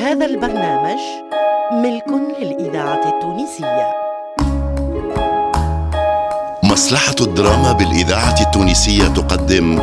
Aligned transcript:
هذا 0.00 0.26
البرنامج 0.26 0.98
ملك 1.72 2.08
للإذاعة 2.40 3.08
التونسية. 3.08 3.90
مصلحة 6.62 7.14
الدراما 7.20 7.72
بالإذاعة 7.72 8.40
التونسية 8.40 9.08
تقدم 9.08 9.80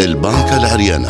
البنكة 0.00 0.56
العريانة. 0.56 1.08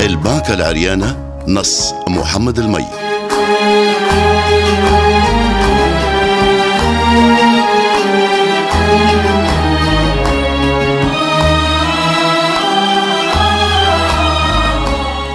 البنكة 0.00 0.54
العريانة 0.54 1.16
نص 1.48 1.94
محمد 2.08 2.58
المي. 2.58 3.05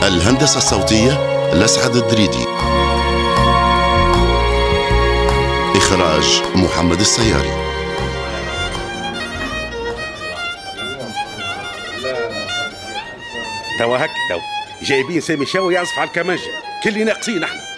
الهندسة 0.03 0.57
الصوتية 0.57 1.11
لسعد 1.53 1.95
الدريدي. 1.95 2.45
إخراج 5.75 6.41
محمد 6.55 6.99
السياري. 6.99 7.51
توا 13.79 13.97
هك 13.97 14.09
تو 14.29 14.39
جايبين 14.81 15.21
سامي 15.21 15.45
شاوي 15.45 15.73
يعزف 15.73 15.99
على 15.99 16.07
الكمانجة 16.07 16.41
كل 16.83 17.05
ناقصين 17.05 17.43
إحنا 17.43 17.70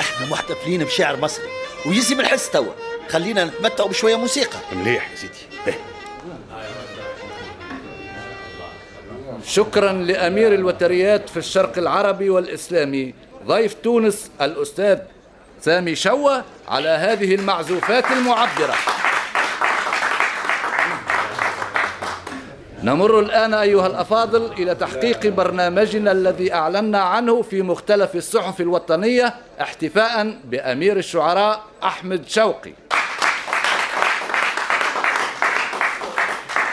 إحنا 0.00 0.26
محتفلين 0.26 0.84
بشعر 0.84 1.16
مصري 1.16 1.48
ويزي 1.86 2.14
الحس 2.14 2.50
توا. 2.50 2.72
خلينا 3.08 3.44
نتمتعوا 3.44 3.88
بشوية 3.88 4.16
موسيقى. 4.16 4.58
مليح 4.72 5.10
يا 5.10 5.16
سيدي. 5.16 5.32
به. 5.66 5.74
شكرا 9.46 9.92
لأمير 9.92 10.54
الوتريات 10.54 11.28
في 11.28 11.36
الشرق 11.36 11.78
العربي 11.78 12.30
والإسلامي 12.30 13.14
ضيف 13.46 13.74
تونس 13.74 14.30
الأستاذ 14.40 14.98
سامي 15.60 15.94
شوة 15.94 16.44
على 16.68 16.88
هذه 16.88 17.34
المعزوفات 17.34 18.04
المعبرة. 18.10 18.74
نمر 22.82 23.20
الآن 23.20 23.54
أيها 23.54 23.86
الأفاضل 23.86 24.52
إلى 24.52 24.74
تحقيق 24.74 25.26
برنامجنا 25.26 26.12
الذي 26.12 26.54
أعلنا 26.54 27.00
عنه 27.00 27.42
في 27.42 27.62
مختلف 27.62 28.16
الصحف 28.16 28.60
الوطنية 28.60 29.34
احتفاء 29.60 30.36
بأمير 30.44 30.96
الشعراء 30.96 31.64
أحمد 31.84 32.28
شوقي. 32.28 32.72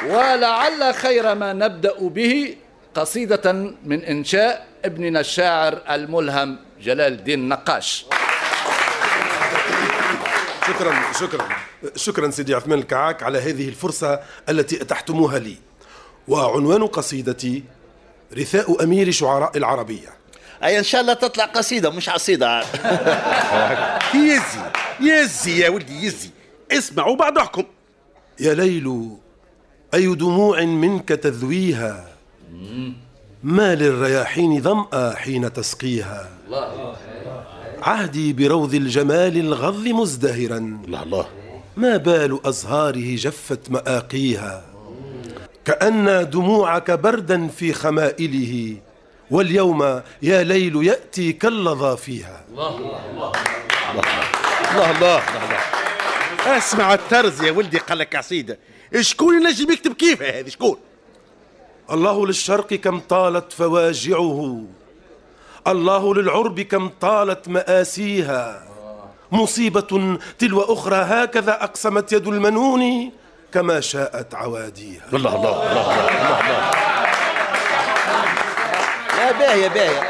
ولعل 0.09 0.93
خير 0.93 1.35
ما 1.35 1.53
نبدأ 1.53 1.95
به 1.99 2.55
قصيدة 2.95 3.53
من 3.85 4.03
إنشاء 4.03 4.67
ابننا 4.85 5.19
الشاعر 5.19 5.81
الملهم 5.89 6.59
جلال 6.81 7.13
الدين 7.13 7.49
نقاش. 7.49 8.05
شكرا 10.67 10.95
شكرا. 11.19 11.47
شكرا 11.95 12.29
سيدي 12.31 12.55
عثمان 12.55 12.79
الكعاك 12.79 13.23
على 13.23 13.37
هذه 13.39 13.69
الفرصة 13.69 14.19
التي 14.49 14.81
أتحتموها 14.81 15.39
لي. 15.39 15.66
وعنوان 16.27 16.87
قصيدتي 16.87 17.63
رثاء 18.37 18.83
أمير 18.83 19.11
شعراء 19.11 19.57
العربية. 19.57 20.09
أي 20.63 20.79
إن 20.79 20.83
شاء 20.83 21.01
الله 21.01 21.13
تطلع 21.13 21.45
قصيدة 21.45 21.89
مش 21.89 22.09
عصيدة. 22.09 22.61
يزي 24.27 24.61
يزي 24.99 25.59
يا 25.59 25.69
ولدي 25.69 26.05
يزي. 26.05 26.29
اسمعوا 26.71 27.15
بعض 27.15 27.37
احكم 27.37 27.63
يا 28.39 28.53
ليل 28.53 29.09
أي 29.93 30.15
دموع 30.15 30.61
منك 30.61 31.09
تذويها؟ 31.09 32.07
ما 33.43 33.75
للرياحين 33.75 34.61
ظمأ 34.61 35.13
حين 35.15 35.53
تسقيها؟ 35.53 36.29
عهدي 37.81 38.33
بروض 38.33 38.73
الجمال 38.73 39.37
الغض 39.37 39.87
مزدهرا. 39.87 40.57
الله 40.57 41.03
الله. 41.03 41.25
ما 41.77 41.97
بال 41.97 42.39
أزهاره 42.45 43.15
جفت 43.15 43.71
مآقيها؟ 43.71 44.76
كأن 45.67 46.29
دموعك 46.29 46.91
بردا 46.91 47.47
في 47.47 47.73
خمائله 47.73 48.77
واليوم 49.31 50.01
يا 50.21 50.43
ليل 50.43 50.83
يأتي 50.83 51.33
كاللظى 51.33 51.97
فيها. 51.97 52.43
الله 52.49 52.77
الله 54.75 54.91
الله 54.91 55.21
اسمع 56.57 56.93
الترز 56.93 57.43
يا 57.43 57.51
ولدي 57.51 57.77
قال 57.77 57.97
لك 57.97 58.15
عصيده 58.15 58.59
شكون 58.99 59.35
ينجم 59.35 59.71
يكتب 59.71 59.93
كيفها 59.93 60.39
هذه؟ 60.39 60.49
شكون؟ 60.49 60.77
الله 61.91 62.27
للشرق 62.27 62.73
كم 62.73 62.99
طالت 62.99 63.53
فواجعه 63.53 64.63
الله 65.67 66.15
للعرب 66.15 66.61
كم 66.61 66.89
طالت 67.01 67.49
مآسيها. 67.49 68.67
مصيبة 69.31 70.17
تلو 70.39 70.61
أخرى 70.61 70.95
هكذا 70.95 71.63
أقسمت 71.63 72.13
يد 72.13 72.27
المنون 72.27 73.11
كما 73.53 73.81
شاءت 73.81 74.35
عواديها. 74.35 75.03
الله 75.13 75.35
الله 75.35 75.71
الله 75.71 75.71
الله, 75.71 76.39
الله. 76.39 76.71
يا 79.19 79.31
باهية 79.31 79.67
باهية. 79.67 80.01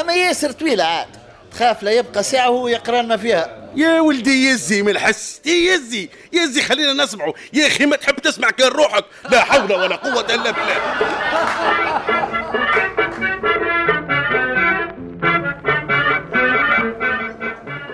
أما 0.00 0.12
ياسر 0.12 0.52
طويلة 0.52 0.84
عاد. 0.84 1.08
تخاف 1.52 1.82
لا 1.82 1.90
يبقى 1.90 2.22
ساعة 2.22 2.50
وهو 2.50 2.68
يقرأ 2.68 3.02
لنا 3.02 3.16
فيها. 3.16 3.70
يا 3.76 4.00
ولدي 4.00 4.48
يزي 4.48 4.82
من 4.82 4.88
الحس. 4.88 5.40
يزي 5.46 6.08
يزي 6.32 6.62
خلينا 6.62 7.04
نسمعوا 7.04 7.32
يا 7.52 7.66
أخي 7.66 7.86
ما 7.86 7.96
تحب 7.96 8.14
تسمع 8.14 8.50
كان 8.50 8.68
روحك؟ 8.68 9.04
لا 9.30 9.44
حول 9.44 9.72
ولا 9.72 9.96
قوة 9.96 10.26
إلا 10.34 10.50
بالله. 10.50 10.76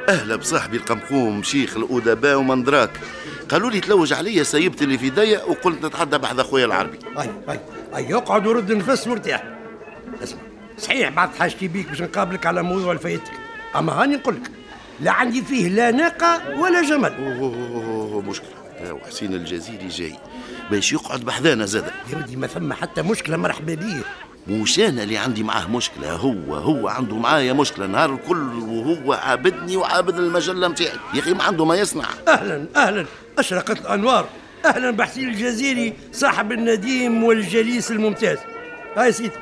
أهلا 0.09 0.37
بصاحبي 0.37 0.77
القمقوم 0.77 1.43
شيخ 1.43 1.77
الأدباء 1.77 2.37
ومندراك. 2.37 2.91
قالوا 3.49 3.71
لي 3.71 3.81
تلوج 3.81 4.13
عليا 4.13 4.43
سيبتي 4.43 4.85
اللي 4.85 4.99
في 4.99 5.11
ضيق 5.11 5.49
وقلت 5.49 5.85
نتحدى 5.85 6.19
بحذا 6.19 6.43
خويا 6.43 6.65
العربي. 6.65 6.99
اي 7.19 7.31
اي 7.49 7.61
أي 7.97 8.11
يقعد 8.11 8.47
ورد 8.47 8.73
نفس 8.73 9.07
مرتاح. 9.07 9.45
اسمع 10.23 10.41
صحيح 10.79 11.09
بعد 11.09 11.35
حاجتي 11.35 11.69
بيك 11.69 11.89
باش 11.89 12.03
نقابلك 12.03 12.47
على 12.47 12.63
موضوع 12.63 12.93
الفايتك. 12.93 13.33
أما 13.77 13.93
هاني 13.93 14.17
نقول 14.17 14.35
لك 14.35 14.51
لا 15.01 15.11
عندي 15.11 15.43
فيه 15.43 15.69
لا 15.69 15.91
ناقة 15.91 16.61
ولا 16.61 16.83
جمل. 16.83 17.13
أوه 17.13 18.21
مشكلة. 18.21 18.49
وحسين 18.91 19.35
الجزيري 19.35 19.89
جاي. 19.89 20.15
باش 20.71 20.93
يقعد 20.93 21.21
بحذانا 21.21 21.67
زاد 21.67 21.85
يا 22.13 22.19
ودي 22.19 22.37
ما 22.37 22.47
ثم 22.47 22.73
حتى 22.73 23.03
مشكلة 23.03 23.37
مرحبا 23.37 23.75
بيه. 23.75 24.03
مش 24.49 24.81
أنا 24.81 25.03
اللي 25.03 25.19
عندي 25.19 25.43
معاه 25.43 25.71
مشكلة؟ 25.71 26.13
هو 26.13 26.55
هو 26.55 26.89
عنده 26.89 27.17
معايا 27.17 27.53
مشكلة. 27.53 27.87
نهار 27.87 28.15
الكل 28.15 28.49
وهو 28.55 29.13
عابدني 29.13 29.77
وعابد 29.77 30.19
المجلة 30.19 30.69
متاعي. 30.69 30.99
يا 31.15 31.21
أخي 31.21 31.35
ما 31.35 31.43
عنده 31.45 31.65
ما 31.65 31.75
يصنع. 31.75 32.05
أهلا 32.29 32.67
أهلا. 32.77 33.07
أشرقت 33.39 33.81
الأنوار. 33.81 34.29
أهلا 34.65 34.91
بحسين 34.91 35.29
الجزيري 35.29 35.93
صاحب 36.13 36.53
النديم 36.53 37.25
والجليس 37.25 37.91
الممتاز. 37.91 38.39
هاي 38.97 39.13
سيدي. 39.13 39.35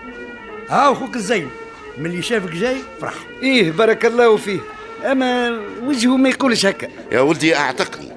ها 0.69 0.93
أخوك 0.93 1.17
الزين 1.17 1.51
من 1.99 2.07
اللي 2.07 2.23
شافك 2.23 2.51
جاي 2.51 2.77
فرح. 3.01 3.15
إيه 3.43 3.73
بارك 3.73 4.07
الله 4.07 4.37
فيه 4.37 4.61
أما 5.05 5.61
وجهه 5.83 6.17
ما 6.17 6.29
يقولش 6.29 6.67
هكا. 6.67 6.89
يا 7.13 7.21
ولدي 7.21 7.57
أعتقني 7.57 8.09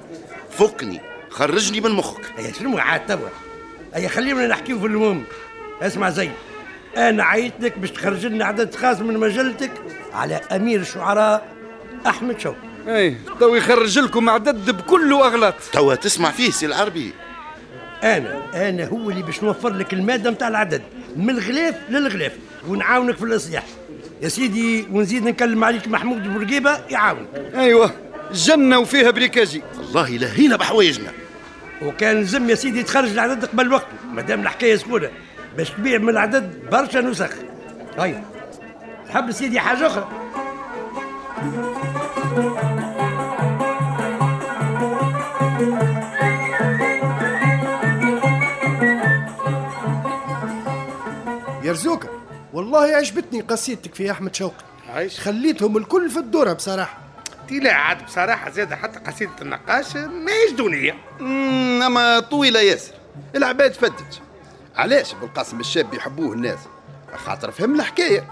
فكني 0.50 1.00
خرجني 1.30 1.80
من 1.80 1.90
مخك. 1.90 2.32
هيا 2.36 2.52
شنو 2.52 2.78
عاد 2.78 3.06
توا 3.06 3.28
هيا 3.94 4.08
خلينا 4.08 4.46
نحكيو 4.46 4.80
في 4.80 4.86
المهم. 4.86 5.24
اسمع 5.82 6.10
زين 6.10 6.32
أنا 6.96 7.24
عيط 7.24 7.52
لك 7.60 7.78
باش 7.78 7.90
تخرج 7.90 8.26
لنا 8.26 8.44
عدد 8.44 8.74
خاص 8.74 9.00
من 9.00 9.18
مجلتك 9.18 9.72
على 10.14 10.34
أمير 10.34 10.80
الشعراء 10.80 11.46
أحمد 12.06 12.40
شوقي. 12.40 12.65
إيه. 12.88 13.16
تو 13.40 13.54
يخرج 13.54 13.98
لكم 13.98 14.30
عدد 14.30 14.70
بكل 14.70 15.12
أغلاط. 15.12 15.54
توا 15.72 15.94
تسمع 15.94 16.30
فيه 16.30 16.50
سي 16.50 16.66
العربي. 16.66 17.12
أنا 18.02 18.42
أنا 18.68 18.86
هو 18.86 19.10
اللي 19.10 19.22
باش 19.22 19.42
نوفر 19.42 19.72
لك 19.72 19.92
المادة 19.92 20.30
نتاع 20.30 20.48
العدد. 20.48 20.82
من 21.16 21.30
الغلاف 21.30 21.74
للغلاف 21.90 22.32
ونعاونك 22.68 23.16
في 23.16 23.22
الإصلاح. 23.22 23.64
يا 24.22 24.28
سيدي 24.28 24.86
ونزيد 24.92 25.24
نكلم 25.24 25.64
عليك 25.64 25.88
محمود 25.88 26.32
بورقيبة 26.32 26.80
يعاونك. 26.90 27.28
أيوه 27.54 27.90
جنة 28.32 28.78
وفيها 28.78 29.10
بريكاجي. 29.10 29.62
الله 29.80 30.08
لهينا 30.08 30.56
بحوايجنا. 30.56 31.12
وكان 31.82 32.20
لزم 32.20 32.50
يا 32.50 32.54
سيدي 32.54 32.82
تخرج 32.82 33.10
العدد 33.10 33.44
قبل 33.44 33.72
وقته 33.72 33.86
مادام 34.12 34.40
الحكاية 34.40 34.76
سكونه 34.76 35.10
باش 35.56 35.70
تبيع 35.70 35.98
من 35.98 36.08
العدد 36.08 36.70
برشا 36.72 36.98
نسخ. 36.98 37.30
هيا 37.98 38.24
تحب 39.08 39.30
سيدي 39.30 39.60
حاجة 39.60 39.86
أخرى. 39.86 40.08
يا 51.66 51.72
رزوقة 51.72 52.08
والله 52.52 52.78
عجبتني 52.96 53.40
قصيدتك 53.40 53.94
في 53.94 54.10
أحمد 54.10 54.34
شوقي. 54.34 54.64
عايش. 54.94 55.20
خليتهم 55.20 55.76
الكل 55.76 56.10
في 56.10 56.18
الدورة 56.18 56.52
بصراحة. 56.52 56.98
تي 57.48 57.58
لا 57.58 57.72
عاد 57.72 58.04
بصراحة 58.04 58.50
زادة 58.50 58.76
حتى 58.76 58.98
قصيدة 58.98 59.32
النقاش 59.42 59.96
ماهيش 59.96 60.50
دونية. 60.56 60.94
مم، 61.20 61.82
أما 61.82 62.20
طويلة 62.20 62.60
ياسر. 62.60 62.92
العباد 63.36 63.72
فتت. 63.74 64.20
علاش 64.76 65.14
بالقاسم 65.14 65.60
الشاب 65.60 65.94
يحبوه 65.94 66.32
الناس؟ 66.32 66.58
خاطر 67.16 67.50
فهم 67.50 67.74
الحكاية. 67.74 68.24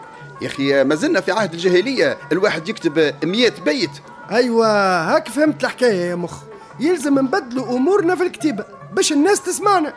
يا 0.43 0.47
أخي 0.47 0.85
ما 0.85 0.95
زلنا 0.95 1.21
في 1.21 1.33
عهد 1.33 1.53
الجاهلية. 1.53 2.19
الواحد 2.33 2.69
يكتب 2.69 3.15
100 3.25 3.53
بيت. 3.65 3.91
أيوة 4.31 4.67
هاك 5.15 5.29
فهمت 5.29 5.65
الحكاية 5.65 6.05
يا 6.11 6.15
مخ. 6.15 6.43
يلزم 6.81 7.19
نبدلوا 7.19 7.77
أمورنا 7.77 8.15
في 8.17 8.23
الكتيبة 8.23 8.65
باش 8.93 9.13
الناس 9.13 9.43
تسمعنا. 9.43 9.93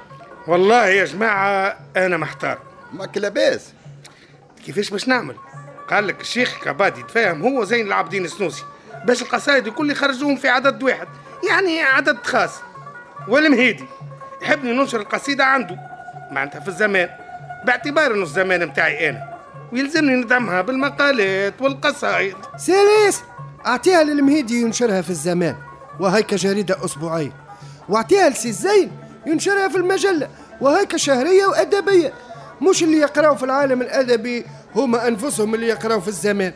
والله 0.47 0.87
يا 0.87 1.05
جماعة 1.05 1.77
أنا 1.97 2.17
محتار. 2.17 2.66
ماك 2.93 3.17
لاباس 3.17 3.61
كيفاش 4.65 4.89
باش 4.89 5.07
نعمل؟ 5.07 5.35
قال 5.89 6.07
لك 6.07 6.21
الشيخ 6.21 6.63
كبادي 6.63 6.99
يتفاهم 6.99 7.41
هو 7.41 7.63
زين 7.63 7.87
العابدين 7.87 8.25
السنوسي 8.25 8.63
باش 9.05 9.21
القصايد 9.21 9.67
الكل 9.67 9.91
يخرجوهم 9.91 10.35
في 10.35 10.47
عدد 10.49 10.83
واحد 10.83 11.07
يعني 11.49 11.81
عدد 11.81 12.17
خاص. 12.23 12.51
والمهيدي 13.27 13.85
يحبني 14.41 14.71
ننشر 14.71 14.99
القصيدة 14.99 15.45
عنده. 15.45 15.77
معناتها 16.31 16.59
في 16.59 16.67
الزمان 16.67 17.09
باعتبار 17.65 18.13
إنه 18.13 18.23
الزمان 18.23 18.65
متاعي 18.65 19.09
أنا. 19.09 19.37
ويلزمني 19.73 20.15
ندعمها 20.15 20.61
بالمقالات 20.61 21.61
والقصايد 21.61 22.35
série 22.57 23.21
أعطيها 23.65 24.03
للمهيدي 24.03 24.61
ينشرها 24.61 25.01
في 25.01 25.09
الزمان 25.09 25.55
وهيك 25.99 26.33
جريدة 26.33 26.85
أسبوعية. 26.85 27.31
وأعطيها 27.89 28.29
لسي 28.29 28.49
الزين 28.49 28.91
ينشرها 29.25 29.67
في 29.67 29.77
المجلة 29.77 30.29
وهيك 30.61 30.95
شهرية 30.95 31.45
وأدبية. 31.45 32.13
مش 32.61 32.83
اللي 32.83 32.97
يقراوا 32.97 33.35
في 33.35 33.43
العالم 33.43 33.81
الأدبي 33.81 34.45
هما 34.75 35.07
أنفسهم 35.07 35.55
اللي 35.55 35.67
يقراوا 35.67 36.01
في 36.01 36.07
الزمان 36.07 36.53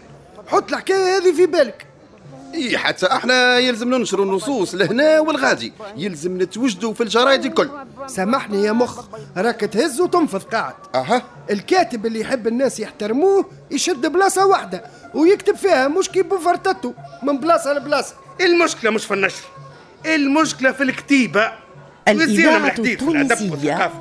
حط 0.47 0.69
الحكاية 0.71 1.17
هذه 1.17 1.33
في 1.35 1.45
بالك. 1.45 1.85
إي 2.53 2.77
حتى 2.77 3.05
أحنا 3.11 3.57
يلزم 3.57 3.95
ننشروا 3.95 4.25
النصوص 4.25 4.75
لهنا 4.75 5.19
والغادي. 5.19 5.73
يلزم 5.97 6.41
نتوجدوا 6.41 6.93
في 6.93 7.03
الجرايد 7.03 7.45
الكل. 7.45 7.69
سامحني 8.07 8.63
يا 8.63 8.71
مخ 8.71 9.05
راك 9.37 9.59
تهز 9.59 10.01
وتنفض 10.01 10.43
قاعد. 10.43 10.73
أها. 10.95 11.21
الكاتب 11.51 12.05
اللي 12.05 12.19
يحب 12.19 12.47
الناس 12.47 12.79
يحترموه 12.79 13.45
يشد 13.71 14.05
بلاصة 14.05 14.45
واحدة 14.45 14.83
ويكتب 15.13 15.55
فيها 15.55 15.87
مش 15.87 16.09
كي 16.09 16.21
بوفرتته 16.21 16.93
من 17.23 17.37
بلاصة 17.37 17.73
لبلاصة. 17.73 18.15
المشكلة 18.41 18.91
مش 18.91 19.05
في 19.05 19.13
النشر 19.13 19.43
المشكلة 20.05 20.71
في 20.71 20.83
الكتيبة. 20.83 21.51
والزينة 22.07 22.57
الإذاعة 22.57 22.75
التونسية. 22.79 23.91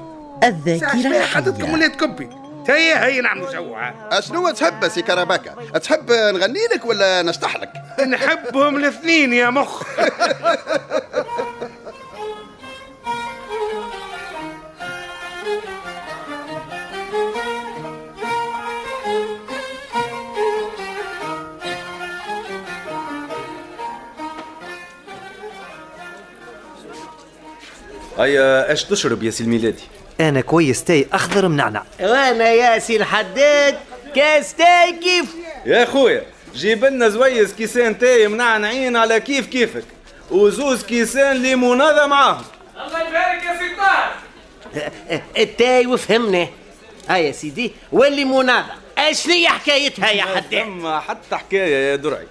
الذاكرة 0.44 0.88
الحية. 0.96 1.72
ولاد 1.72 1.90
كبي 1.90 2.28
هيا 2.68 3.04
هيا 3.06 3.22
نعملوا 3.22 3.52
جوعة 3.52 3.94
أشنو 4.12 4.50
تحب 4.50 4.88
سي 4.88 5.02
كربكة 5.02 5.78
تحب 5.78 6.10
نغني 6.12 6.60
لك 6.74 6.84
ولا 6.84 7.22
نشطح 7.22 7.56
لك؟ 7.56 7.72
نحبهم 8.08 8.76
الاثنين 8.76 9.32
يا 9.32 9.50
مخ. 9.50 9.82
هيا 28.20 28.70
إيش 28.70 28.84
تشرب 28.84 29.22
يا 29.22 29.30
سي 29.30 29.44
الميلادي؟ 29.44 29.82
أنا 30.20 30.40
كويس 30.40 30.84
تاي 30.84 31.06
أخضر 31.12 31.48
منعنع 31.48 31.82
وأنا 32.00 32.48
يا 32.48 32.78
سي 32.78 32.96
الحداد 32.96 33.78
كاس 34.14 34.54
تاي 34.54 34.92
كيف؟ 34.92 35.24
يا 35.66 35.84
خويا 35.84 36.22
جيب 36.54 36.84
لنا 36.84 37.08
زويز 37.08 37.52
كيسان 37.52 37.98
تاي 37.98 38.28
منعنعين 38.28 38.96
على 38.96 39.20
كيف 39.20 39.46
كيفك 39.46 39.84
وزوز 40.30 40.82
كيسان 40.82 41.36
ليمونادا 41.36 42.06
معاهم. 42.06 42.44
الله 42.86 43.00
يبارك 43.00 43.42
يا 43.42 43.58
سي 43.58 43.76
طاهر. 43.76 45.22
التاي 45.38 45.86
وفهمنا 45.86 46.48
هاي 47.08 47.26
يا 47.26 47.32
سيدي 47.32 47.72
والليمونادا 47.92 48.74
إيش 48.98 49.28
هي 49.28 49.48
حكايتها 49.48 50.10
يا 50.10 50.22
حداد؟ 50.22 50.64
ثم 50.64 50.98
حتى 50.98 51.36
حكاية 51.36 51.90
يا 51.90 51.96
درعي. 51.96 52.26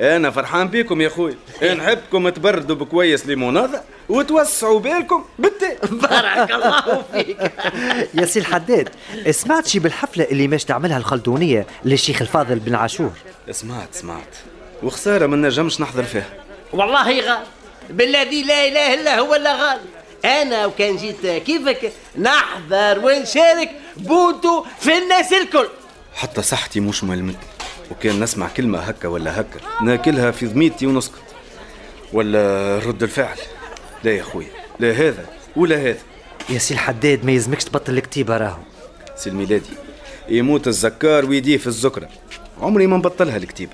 أنا 0.00 0.30
فرحان 0.30 0.68
بيكم 0.68 1.00
يا 1.00 1.08
خويا 1.08 1.34
نحبكم 1.74 2.28
تبردوا 2.38 2.76
بكويس 2.76 3.26
ليمونادا 3.26 3.82
وتوسعوا 4.08 4.80
بالكم 4.80 5.24
بالتاي 5.38 5.78
بارك 5.90 6.50
الله 6.50 7.02
فيك. 7.12 7.36
يا 8.14 8.24
سي 8.26 8.38
الحداد 8.38 8.88
سمعت 9.30 9.66
شي 9.66 9.78
بالحفلة 9.78 10.24
اللي 10.24 10.48
ماش 10.48 10.64
تعملها 10.64 10.98
الخلدونية 10.98 11.66
للشيخ 11.84 12.22
الفاضل 12.22 12.58
بن 12.58 12.74
عاشور؟ 12.74 13.10
سمعت 13.50 13.94
سمعت. 13.94 14.34
وخسارة 14.82 15.26
ما 15.26 15.36
نجمش 15.36 15.80
نحضر 15.80 16.02
فيها. 16.02 16.26
والله 16.72 17.20
غال. 17.20 17.38
بالذي 17.90 18.42
لا 18.42 18.68
إله 18.68 18.94
إلا 18.94 19.18
هو 19.18 19.34
الا 19.34 19.54
غال. 19.54 19.78
أنا 20.24 20.66
وكان 20.66 20.96
جيت 20.96 21.26
كيفك 21.26 21.92
نحضر 22.18 22.98
ونشارك 23.04 23.70
بونتو 23.96 24.64
في 24.80 24.98
الناس 24.98 25.32
الكل. 25.32 25.68
حتى 26.14 26.42
صحتي 26.42 26.80
مش 26.80 27.04
ملمتني 27.04 27.38
وكان 27.90 28.20
نسمع 28.20 28.48
كلمة 28.48 28.78
هكا 28.78 29.08
ولا 29.08 29.40
هكا. 29.40 29.60
ناكلها 29.82 30.30
في 30.30 30.46
ضميتي 30.46 30.86
ونسكت 30.86 31.22
ولا 32.12 32.78
رد 32.78 33.02
الفعل. 33.02 33.38
لا 34.04 34.10
يا 34.10 34.22
خويا 34.22 34.48
لا 34.80 34.92
هذا 34.92 35.26
ولا 35.56 35.76
هذا. 35.76 35.98
يا 36.50 36.58
سي 36.58 36.74
الحداد 36.74 37.24
ما 37.24 37.32
يلزمكش 37.32 37.64
تبطل 37.64 37.92
الكتيبة 37.92 38.36
راهو. 38.36 38.62
سي 39.16 39.30
الميلادي 39.30 39.70
يموت 40.28 40.68
الزكار 40.68 41.26
ويديه 41.26 41.56
في 41.56 41.66
الزكرة. 41.66 42.08
عمري 42.60 42.86
ما 42.86 42.96
نبطلها 42.96 43.36
الكتيبة. 43.36 43.72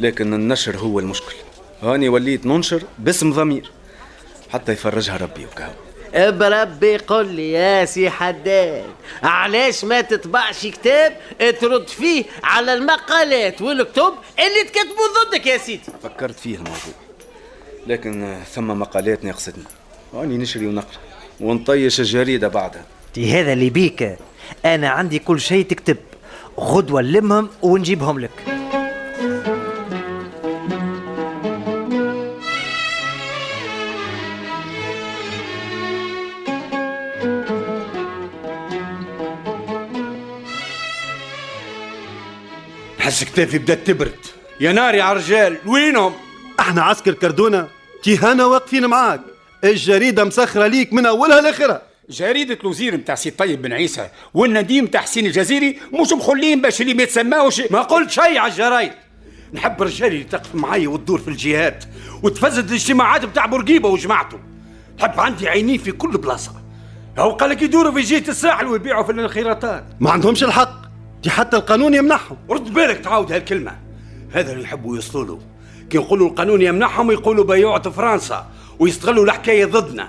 لكن 0.00 0.34
النشر 0.34 0.76
هو 0.76 0.98
المشكل. 0.98 1.34
هاني 1.82 2.08
وليت 2.08 2.46
ننشر 2.46 2.82
باسم 2.98 3.32
ضمير. 3.32 3.70
حتى 4.50 4.72
يفرجها 4.72 5.16
ربي 5.16 5.46
وكهو. 5.46 5.72
بربي 6.14 6.96
قل 6.96 7.26
لي 7.26 7.52
يا 7.52 7.84
سي 7.84 8.10
حداد 8.10 8.84
علاش 9.22 9.84
ما 9.84 10.00
تطبعش 10.00 10.66
كتاب 10.66 11.16
ترد 11.60 11.88
فيه 11.88 12.24
على 12.44 12.74
المقالات 12.74 13.62
والكتب 13.62 14.12
اللي 14.38 14.64
تكتبوا 14.68 15.24
ضدك 15.24 15.46
يا 15.46 15.58
سيدي؟ 15.58 15.82
فكرت 16.02 16.38
فيه 16.40 16.54
الموضوع 16.54 16.94
لكن 17.86 18.38
ثم 18.54 18.66
مقالات 18.66 19.24
ناقصتني 19.24 19.64
هاني 20.14 20.38
نشري 20.38 20.66
ونقرأ 20.66 20.98
ونطيش 21.40 22.00
الجريدة 22.00 22.48
بعدها. 22.48 22.84
هذا 23.16 23.52
اللي 23.52 23.70
بيك. 23.70 24.16
أنا 24.64 24.88
عندي 24.88 25.18
كل 25.18 25.40
شيء 25.40 25.64
تكتب 25.64 25.96
غدوه 26.60 27.02
نلمهم 27.02 27.48
ونجيبهم 27.62 28.20
لك. 28.20 28.57
نحس 43.18 43.30
كتافي 43.30 43.58
بدأت 43.58 43.86
تبرد. 43.86 44.14
يا 44.60 44.72
نار 44.72 44.94
يا 44.94 45.12
رجال 45.12 45.58
وينهم؟ 45.66 46.12
أحنا 46.60 46.82
عسكر 46.82 47.12
كردونة 47.12 47.68
تيهانا 48.02 48.44
واقفين 48.44 48.86
معاك. 48.86 49.20
الجريدة 49.64 50.24
مسخرة 50.24 50.66
ليك 50.66 50.92
من 50.92 51.06
أولها 51.06 51.40
لآخرها. 51.40 51.82
جريدة 52.10 52.58
الوزير 52.60 52.96
نتاع 52.96 53.14
سي 53.14 53.30
طيب 53.30 53.62
بن 53.62 53.72
عيسى 53.72 54.08
والنديم 54.34 54.86
تاع 54.86 55.00
حسين 55.00 55.26
الجزيري 55.26 55.78
مش 55.92 56.12
مخلين 56.12 56.60
باش 56.60 56.80
اللي 56.80 56.94
ما 56.94 57.02
يتسماوش. 57.02 57.60
ما 57.70 57.82
قلت 57.82 58.10
شيء 58.10 58.38
على 58.38 58.52
الجرايد 58.52 58.92
نحب 59.52 59.82
رجالي 59.82 60.14
اللي 60.14 60.24
تقف 60.24 60.54
معايا 60.54 60.88
وتدور 60.88 61.18
في 61.18 61.28
الجهات 61.28 61.84
وتفزد 62.22 62.68
الاجتماعات 62.68 63.24
بتاع 63.24 63.46
بورقيبة 63.46 63.88
وجماعته. 63.88 64.38
نحب 64.98 65.20
عندي 65.20 65.48
عينين 65.48 65.78
في 65.78 65.92
كل 65.92 66.10
بلاصة. 66.10 66.52
هو 67.18 67.30
قال 67.30 67.50
لك 67.50 67.62
يدوروا 67.62 67.92
في 67.92 68.00
جهة 68.00 68.28
الساحل 68.28 68.66
ويبيعوا 68.66 69.04
في 69.04 69.12
الخيراتات 69.12 69.84
ما 70.00 70.10
عندهمش 70.10 70.44
الحق. 70.44 70.87
دي 71.22 71.30
حتى 71.30 71.56
القانون 71.56 71.94
يمنحهم. 71.94 72.36
رد 72.50 72.74
بالك 72.74 72.98
تعاود 72.98 73.32
هالكلمة. 73.32 73.76
هذا 74.32 74.52
اللي 74.52 74.62
يحبوا 74.64 74.96
يوصلوا. 74.96 75.24
له 75.26 75.40
كي 75.90 75.98
نقولوا 75.98 76.28
القانون 76.28 76.62
يمنحهم 76.62 77.10
يقولوا 77.10 77.44
بيوعة 77.44 77.90
فرنسا 77.90 78.46
ويستغلوا 78.78 79.24
الحكاية 79.24 79.64
ضدنا. 79.64 80.08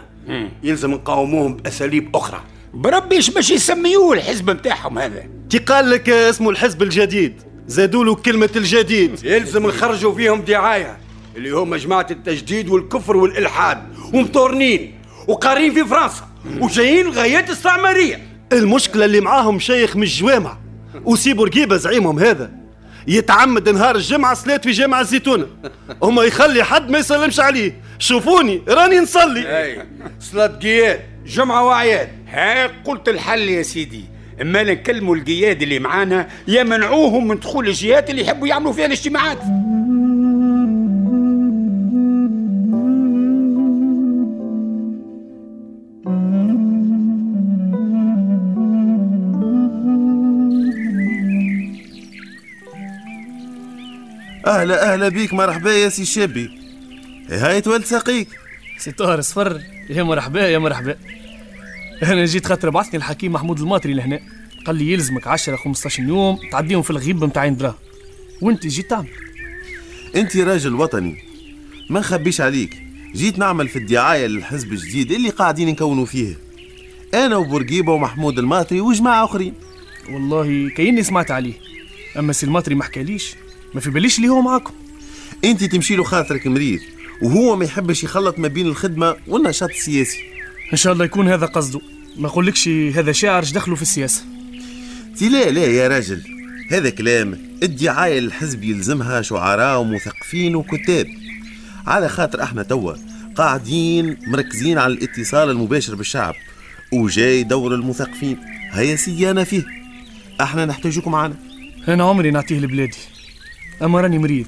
يلزم 0.64 0.92
نقاوموهم 0.92 1.54
بأساليب 1.54 2.16
أخرى. 2.16 2.40
بربي 2.74 3.16
إيش 3.16 3.30
باش 3.30 3.52
يسميوه 3.52 4.14
الحزب 4.14 4.50
نتاعهم 4.50 5.00
هذا؟ 5.00 5.24
تي 5.50 5.58
قال 5.58 5.90
لك 5.90 6.10
اسمه 6.10 6.50
الحزب 6.50 6.84
الجديد. 6.84 7.42
زادوا 7.68 8.06
له 8.06 8.16
كلمة 8.16 8.50
الجديد. 8.56 9.24
يلزم 9.24 9.68
نخرجوا 9.68 10.14
فيهم 10.14 10.42
دعاية. 10.42 10.98
اللي 11.36 11.50
هم 11.50 11.76
جماعة 11.76 12.08
التجديد 12.12 12.70
والكفر 12.70 13.18
والإلحاد 13.18 13.78
ومطورنين 14.14 15.00
وقارين 15.28 15.74
في 15.74 15.86
فرنسا 15.86 16.28
وجايين 16.60 17.06
لغايات 17.06 17.50
استعماريه 17.50 18.28
المشكلة 18.54 19.06
اللي 19.06 19.22
معاهم 19.22 19.60
شيخ 19.60 19.96
من 19.96 20.04
الجوامع. 20.04 20.58
وسي 21.06 21.34
بورقيبة 21.34 21.78
زعيمهم 21.78 22.20
هذا. 22.20 22.52
يتعمد 23.08 23.70
نهار 23.70 23.96
الجمعة 23.96 24.34
صلاة 24.34 24.58
في 24.58 24.72
جامع 24.72 25.02
الزيتونة. 25.02 25.48
هما 26.04 26.24
يخلي 26.24 26.64
حد 26.64 26.90
ما 26.90 26.98
يسلمش 26.98 27.40
عليه. 27.40 27.82
شوفوني 28.00 28.62
راني 28.68 29.00
نصلي. 29.00 29.60
أي. 29.60 29.86
صلاة 30.20 30.48
قياد 30.48 31.00
جمعة 31.28 31.66
وأعياد. 31.66 32.10
ها 32.28 32.68
قلت 32.68 33.10
الحل 33.10 33.50
يا 33.50 33.62
سيدي. 33.62 34.04
أما 34.42 34.64
نكلموا 34.64 35.16
القياد 35.16 35.62
اللي 35.62 35.80
معانا 35.80 36.28
يمنعوهم 36.48 37.28
من 37.28 37.40
دخول 37.40 37.68
الجهات 37.68 38.10
اللي 38.10 38.22
يحبوا 38.22 38.48
يعملوا 38.48 38.74
فيها 38.74 38.86
الاجتماعات. 38.86 39.40
أهلا 54.50 54.94
أهلا 54.94 55.10
بيك 55.10 55.34
مرحبا 55.34 55.72
يا 55.72 55.90
سي 55.90 56.06
شابي. 56.06 56.50
هاي 57.30 57.62
تولد 57.62 57.86
ساقيك 57.86 58.28
سي 58.78 58.92
طاهر 58.92 59.22
صفر 59.22 59.62
يا 59.90 60.04
مرحبا 60.04 60.48
يا 60.48 60.58
مرحبا. 60.58 60.96
أنا 62.04 62.26
جيت 62.26 62.46
خاطر 62.46 62.70
بعثني 62.70 62.96
الحكيم 62.96 63.34
محمود 63.34 63.60
الماطري 63.60 63.94
لهنا. 63.94 64.20
قال 64.66 64.76
لي 64.76 64.92
يلزمك 64.92 65.28
10 65.28 65.56
15 65.56 66.04
يوم 66.04 66.40
تعديهم 66.52 66.82
في 66.82 66.90
الغيب 66.90 67.20
بمتاعين 67.20 67.58
دراهم 67.58 67.76
وانت 68.42 68.68
جيت 68.68 68.90
تعمل. 68.90 69.08
أنت 70.16 70.38
راجل 70.38 70.76
وطني. 70.76 71.24
ما 71.90 72.00
نخبيش 72.00 72.42
عليك. 72.42 72.84
جيت 73.16 73.40
نعمل 73.40 73.68
في 73.68 73.80
الدعاية 73.80 74.28
للحزب 74.28 74.74
الجديد 74.74 75.12
اللي 75.12 75.30
قاعدين 75.30 75.68
نكونوا 75.70 76.06
فيه. 76.06 76.38
أنا 77.14 77.38
وبورقيبة 77.38 77.94
ومحمود 77.94 78.40
الماطري 78.40 78.82
وجماعة 78.82 79.26
آخرين. 79.26 79.54
والله 80.10 80.70
كأني 80.70 81.04
سمعت 81.04 81.32
عليه. 81.32 81.54
أما 82.20 82.34
سي 82.34 82.46
الماطري 82.46 82.76
ما 82.76 82.84
حكاليش. 82.84 83.36
ما 83.74 83.82
في 83.82 83.90
باليش 83.90 84.18
اللي 84.18 84.30
هو 84.30 84.42
معاكم. 84.42 84.74
انت 85.46 85.64
تمشي 85.64 85.96
له 85.96 86.04
خاطرك 86.04 86.48
مريض 86.48 86.80
وهو 87.22 87.56
ما 87.56 87.66
يحبش 87.66 88.04
يخلط 88.04 88.40
ما 88.40 88.48
بين 88.48 88.68
الخدمة 88.68 89.16
والنشاط 89.28 89.70
السياسي. 89.70 90.18
إن 90.74 90.78
شاء 90.78 90.94
الله 90.94 91.06
يكون 91.06 91.28
هذا 91.28 91.46
قصده. 91.46 91.82
ما 92.18 92.28
أقولكش 92.28 92.68
هذا 92.68 93.12
شاعر 93.12 93.44
دخله 93.44 93.76
في 93.76 93.82
السياسة. 93.82 94.24
تي 95.18 95.30
لا 95.30 95.50
لا 95.50 95.66
يا 95.66 95.88
راجل 95.88 96.24
هذا 96.72 96.90
كلام 96.90 97.38
الدعايه 97.64 98.20
للحزب 98.20 98.64
يلزمها 98.64 99.22
شعراء 99.22 99.82
ومثقفين 99.82 100.56
وكتاب. 100.56 101.08
على 101.88 102.10
خاطر 102.10 102.44
إحنا 102.44 102.64
توا 102.64 102.94
قاعدين 103.36 104.18
مركزين 104.28 104.78
على 104.78 104.94
الاتصال 104.94 105.50
المباشر 105.50 105.96
بالشعب 105.96 106.36
وجاي 106.92 107.44
دور 107.44 107.76
المثقفين. 107.76 108.38
هيا 108.72 108.96
سيدي 108.96 109.32
أنا 109.32 109.44
فيه. 109.44 109.64
إحنا 110.42 110.66
نحتاجكم 110.66 111.12
معنا. 111.12 111.36
أنا 111.88 112.04
عمري 112.04 112.32
نعطيه 112.32 112.60
لبلادي. 112.60 112.98
اما 113.82 114.02
راني 114.02 114.18
مريض. 114.18 114.48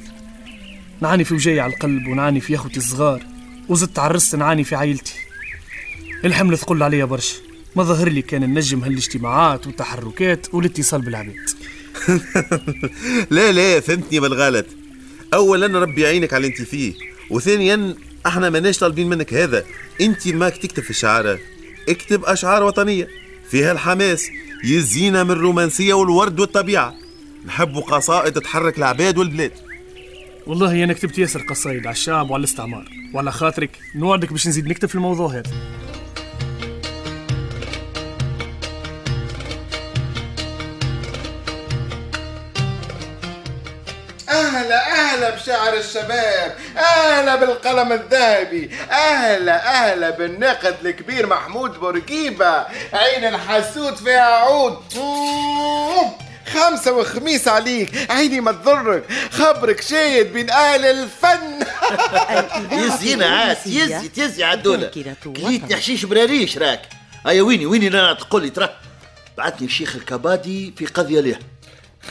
نعاني 1.01 1.23
في 1.23 1.33
وجاي 1.33 1.59
على 1.59 1.73
القلب 1.73 2.07
ونعاني 2.07 2.41
في 2.41 2.55
أخوتي 2.55 2.77
الصغار. 2.77 3.23
وزدت 3.69 4.00
عرست 4.00 4.35
نعاني 4.35 4.63
في 4.63 4.75
عائلتي. 4.75 5.13
الحمل 6.25 6.57
ثقل 6.57 6.83
عليا 6.83 7.05
برشا. 7.05 7.35
ما 7.75 7.83
ظهر 7.83 8.09
لي 8.09 8.21
كان 8.21 8.41
ننجم 8.41 8.83
هالاجتماعات 8.83 9.67
والتحركات 9.67 10.47
والاتصال 10.53 11.01
بالعباد. 11.01 11.50
لا 13.29 13.51
لا 13.51 13.79
فهمتني 13.79 14.19
بالغلط. 14.19 14.65
اولا 15.33 15.79
ربي 15.79 16.01
يعينك 16.01 16.33
على 16.33 16.47
اللي 16.47 16.57
أنت 16.57 16.67
فيه. 16.67 16.93
وثانيا 17.29 17.95
إحنا 18.25 18.50
ماناش 18.50 18.79
طالبين 18.79 19.09
منك 19.09 19.33
هذا. 19.33 19.63
أنت 20.01 20.27
ماك 20.27 20.57
تكتب 20.57 20.83
في 20.83 20.89
الشعارة 20.89 21.39
اكتب 21.89 22.25
أشعار 22.25 22.63
وطنية. 22.63 23.07
فيها 23.51 23.71
الحماس. 23.71 24.27
يزينا 24.63 25.23
من 25.23 25.31
الرومانسية 25.31 25.93
والورد 25.93 26.39
والطبيعة. 26.39 27.00
نحبوا 27.45 27.81
قصائد 27.81 28.33
تحرك 28.33 28.77
العباد 28.77 29.17
والبلاد. 29.17 29.51
والله 30.48 30.83
أنا 30.83 30.93
كتبت 30.93 31.17
ياسر 31.17 31.41
قصايد 31.41 31.88
على 31.88 31.93
الشعب 31.93 32.29
وعلى 32.29 32.39
الاستعمار. 32.39 32.86
وعلى 33.13 33.31
خاطرك 33.31 33.69
نوعدك 33.95 34.31
باش 34.31 34.48
نزيد 34.48 34.67
نكتب 34.67 34.89
في 34.89 34.95
الموضوع 34.95 35.33
هذا. 35.33 35.51
أهلا 44.29 44.91
أهلا 44.91 45.29
بشعر 45.29 45.74
الشباب. 45.74 46.55
أهلا 46.77 47.36
بالقلم 47.36 47.91
الذهبي. 47.91 48.71
أهلا 48.91 49.67
أهلا 49.67 50.10
بالناقد 50.10 50.75
الكبير 50.86 51.27
محمود 51.27 51.79
بورقيبة. 51.79 52.65
عين 52.93 53.24
الحسود 53.24 53.95
فيها 53.95 54.36
عود. 54.36 54.77
خمسة 56.53 56.93
وخميس 56.93 57.48
عليك. 57.48 58.12
عيني 58.12 58.41
ما 58.41 58.51
تضرك. 58.51 59.03
خبرك 59.31 59.81
شايد 59.81 60.34
بين 60.34 60.50
أهل 60.50 60.86
الفن. 60.86 61.65
يزينا 62.86 63.25
عاس 63.25 63.67
يزي 63.67 64.08
تزي 64.08 64.43
عالدولة 64.43 64.91
كليتني 65.24 65.75
حشيش 65.75 66.05
براريش 66.05 66.58
راك. 66.58 66.81
هيا 67.25 67.41
ويني 67.41 67.65
ويني 67.65 67.88
أنا 67.88 68.13
تقول 68.13 68.41
لي 68.41 68.50
ترى. 68.50 68.70
بعثني 69.38 69.67
الشيخ 69.67 69.96
الكبادي 69.96 70.74
في 70.77 70.86
قضية 70.86 71.20
ليه. 71.20 71.39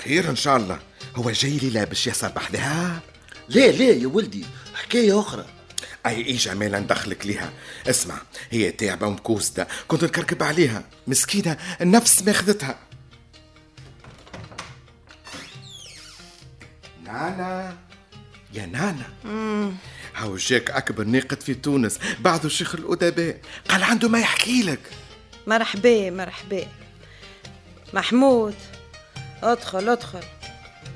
خير 0.04 0.30
إن 0.30 0.37
شاء 0.37 0.56
الله. 0.56 0.78
هو 1.16 1.30
جاي 1.30 1.59
لي 1.59 1.70
لابس 1.70 2.06
ياسر 2.06 2.28
بحذها 2.28 3.00
ليه 3.49 3.70
ليه 3.70 4.02
يا 4.02 4.06
ولدي؟ 4.06 4.44
حكاية 4.75 5.20
أخرى. 5.20 5.44
أي 6.06 6.26
أي 6.26 6.32
جمالا 6.37 6.78
ندخلك 6.78 7.26
ليها. 7.26 7.50
اسمع 7.87 8.14
هي 8.50 8.70
تعبه 8.70 9.06
ومكوسده 9.06 9.68
كنت 9.88 10.04
نكركب 10.04 10.42
عليها. 10.42 10.85
مسكينة 11.06 11.56
النفس 11.80 12.23
ماخذتها. 12.23 12.78
نانا. 17.12 17.76
يا 18.52 18.66
نانا. 18.66 19.06
هاو 20.16 20.36
جاك 20.36 20.70
أكبر 20.70 21.04
ناقد 21.04 21.40
في 21.40 21.54
تونس. 21.54 21.98
بعده 22.20 22.48
شيخ 22.48 22.74
الأدباء 22.74 23.40
قال 23.68 23.82
عنده 23.82 24.08
ما 24.08 24.20
يحكي 24.20 24.62
لك. 24.62 24.80
مرحبا 25.46 26.10
مرحبا. 26.10 26.66
محمود 27.92 28.54
أدخل 29.42 29.88
أدخل. 29.88 30.24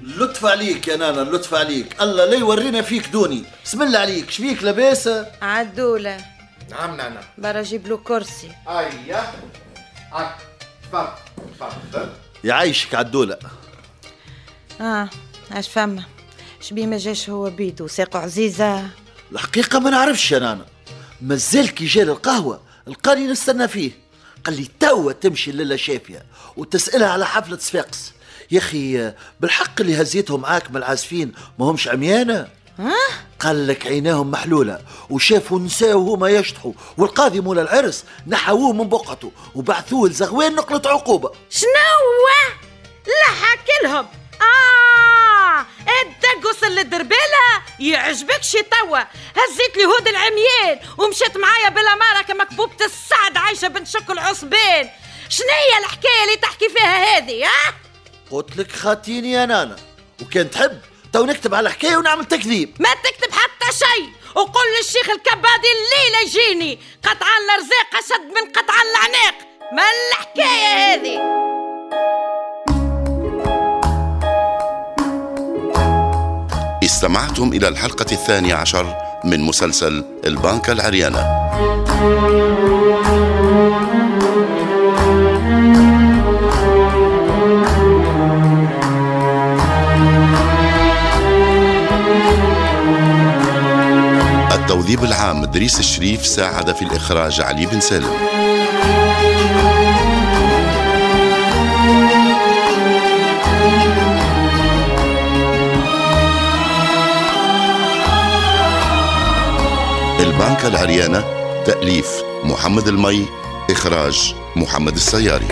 لطف 0.03 0.47
عليك 0.47 0.89
يا 0.89 0.97
نانا 0.97 1.21
لطف 1.21 1.55
عليك. 1.55 2.03
الله 2.03 2.25
لا 2.25 2.37
يورينا 2.37 2.83
فيك 2.83 3.09
دوني. 3.09 3.45
بسم 3.65 3.83
الله 3.83 3.99
عليك. 3.99 4.31
شبيك 4.31 4.63
لاباسة 4.63 5.33
عدولة. 5.43 6.25
نعم 6.71 6.97
نانا. 6.97 7.21
برا 7.39 7.63
جيب 7.63 7.87
له 7.87 7.97
كرسي. 7.97 8.53
أيوه 8.69 9.33
تفضل 10.83 11.09
تفضل 11.61 12.09
يعيشك 12.45 12.95
عدولة. 12.95 13.39
آه. 14.81 15.11
اش 15.53 15.69
فما. 15.69 16.03
شبيه 16.61 16.87
ما 16.87 16.99
جاش 16.99 17.31
هو 17.31 17.51
بيدو 17.51 17.87
ساقو 17.87 18.19
عزيزة. 18.19 18.89
الحقيقة 19.33 19.79
ما 19.79 19.91
نعرفش 19.91 20.33
يا 20.33 20.39
نانا 20.39 20.67
مازال 21.21 21.75
كي 21.75 21.85
جا 21.85 22.03
القهوة 22.03 22.61
لقاني 22.87 23.27
نستنى 23.27 23.69
فيه. 23.69 23.93
قال 24.45 24.57
لي 24.57 24.69
توا 24.81 25.13
تمشي 25.13 25.53
للا 25.53 25.77
شافية 25.77 26.27
وتسألها 26.57 27.09
على 27.09 27.27
حفلة 27.27 27.59
صفاقس. 27.59 28.13
يا 28.51 28.59
أخي 28.59 29.13
بالحق 29.41 29.81
اللي 29.81 30.03
هزيتهم 30.03 30.41
معاك 30.41 30.71
من 30.71 30.77
العازفين 30.77 31.33
ما 31.59 31.71
همش 31.71 31.89
عميانة؟ 31.89 32.49
ها؟ 32.79 32.95
قال 33.41 33.67
لك 33.67 33.87
عيناهم 33.87 34.31
محلولة 34.31 34.81
وشافوا 35.11 35.59
نساء 35.59 35.97
وهما 35.97 36.29
يشطحوا 36.29 36.73
والقاضي 36.97 37.41
مول 37.41 37.59
العرس 37.59 38.05
نحووه 38.27 38.73
من 38.73 38.89
بقعته 38.89 39.33
وبعثوه 39.55 40.09
لزغوان 40.09 40.55
نقلة 40.55 40.83
عقوبة. 40.87 41.31
شنو 41.51 41.69
لا 43.07 43.35
حكي 43.35 43.73
لهم. 43.85 44.07
آه 44.45 45.67
الدقس 46.03 46.65
اللي 46.65 46.83
دربالها 46.83 47.63
يعجبكش 47.81 48.53
توا. 48.53 48.99
هزيت 49.37 49.77
لي 49.77 49.85
هود 49.85 50.09
العميان 50.09 50.81
ومشيت 50.99 51.37
معايا 51.37 51.69
بالأمارة 51.69 52.23
كمكبوبة 52.23 52.85
السعد 52.85 53.37
عايشة 53.37 53.69
بنت 53.69 53.89
شك 53.89 54.11
العصبان 54.11 54.91
شنية 55.29 55.79
الحكاية 55.79 56.25
اللي 56.25 56.37
تحكي 56.37 56.69
فيها 56.69 57.17
هذه 57.17 57.45
ها 57.47 57.75
قلت 58.31 58.57
لك 58.57 58.73
خاتيني 58.73 59.33
يا 59.33 59.47
نانا. 59.47 59.77
وكان 60.23 60.51
تحب. 60.51 60.81
تو 61.13 61.25
نكتب 61.25 61.55
على 61.55 61.69
الحكاية 61.69 61.97
ونعمل 61.97 62.25
تكذيب. 62.25 62.77
ما 62.81 62.95
تكتب 62.95 63.33
حتى 63.33 63.79
شيء 63.79 64.09
وقل 64.35 64.77
للشيخ 64.79 65.11
الكبادي 65.11 65.69
الليلة 65.75 66.21
يجيني. 66.27 66.79
قطعا 67.05 67.39
الرزاق 67.39 68.05
أشد 68.05 68.27
من 68.35 68.53
قطعا 68.53 68.83
العناق 68.83 69.35
ما 69.73 69.83
الحكاية 70.11 70.95
هذه؟ 70.95 71.45
استمعتم 76.95 77.49
إلى 77.53 77.69
الحلقة 77.69 78.07
الثانية 78.13 78.55
عشر 78.55 78.97
من 79.25 79.41
مسلسل 79.41 80.05
البنكة 80.27 80.73
العريانة. 80.73 81.19
التوظيف 94.53 95.03
العام 95.03 95.43
إدريس 95.43 95.79
الشريف 95.81 96.27
ساعد 96.27 96.75
في 96.75 96.83
الإخراج 96.83 97.41
علي 97.41 97.67
بن 97.67 97.81
سالم. 97.81 98.44
البنكة 110.55 110.69
العريانة 110.69 111.25
تأليف 111.67 112.07
محمد 112.45 112.89
المي 112.89 113.27
إخراج 113.71 114.35
محمد 114.57 114.95
السياري. 114.95 115.49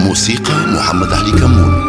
موسيقى 0.00 0.54
محمد 0.66 1.12
علي 1.12 1.30
كمون. 1.32 1.88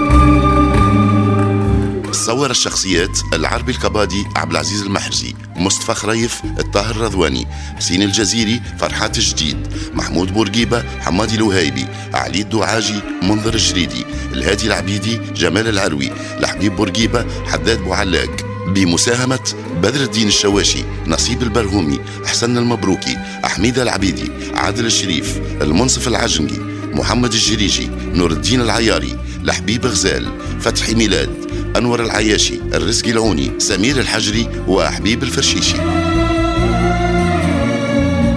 صور 2.12 2.52
الشخصيات 2.52 3.20
العربي 3.34 3.72
الكبادي 3.72 4.26
عبد 4.36 4.52
العزيز 4.52 4.82
المحرزي 4.82 5.34
مصطفى 5.56 5.94
خريف 5.94 6.42
الطاهر 6.60 6.96
الرضواني 6.96 7.48
حسين 7.78 8.02
الجزيري 8.02 8.62
فرحات 8.80 9.18
الجديد 9.18 9.68
محمود 9.94 10.34
بورقيبة 10.34 10.84
حمادي 11.02 11.36
الوهيبي 11.36 11.86
علي 12.14 12.42
الدعاجي 12.42 13.00
منظر 13.22 13.54
الجريدي 13.54 14.06
الهادي 14.34 14.68
العبيدي 14.68 15.18
جمال 15.18 15.68
العروي 15.68 16.12
لحبيب 16.40 16.76
بورقيبة 16.76 17.26
حداد 17.48 17.80
بوعلاق. 17.80 18.49
بمساهمة 18.74 19.54
بدر 19.82 20.04
الدين 20.04 20.28
الشواشي 20.28 20.84
نصيب 21.08 21.44
البرهومي 21.44 22.00
حسن 22.26 22.58
المبروكي 22.58 23.18
أحميد 23.46 23.80
العبيدي 23.80 24.32
عادل 24.54 24.86
الشريف 24.86 25.38
المنصف 25.62 26.08
العجنقي 26.08 26.60
محمد 26.94 27.34
الجريجي 27.34 27.90
نور 28.14 28.32
الدين 28.32 28.62
العياري 28.62 29.18
لحبيب 29.44 29.86
غزال 29.86 30.32
فتحي 30.60 30.94
ميلاد 30.94 31.30
أنور 31.78 32.04
العياشي 32.06 32.60
الرزقي 32.74 33.12
العوني 33.12 33.52
سمير 33.60 34.00
الحجري 34.00 34.50
وحبيب 34.68 35.24
الفرشيشي. 35.24 35.76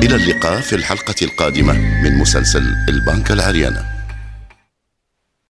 إلى 0.02 0.16
اللقاء 0.16 0.60
في 0.60 0.76
الحلقة 0.76 1.14
القادمة 1.22 1.72
من 2.02 2.18
مسلسل 2.18 2.74
البنك 2.88 3.30
العريانة. 3.30 3.91